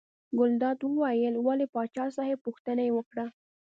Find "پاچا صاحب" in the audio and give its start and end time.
1.73-2.39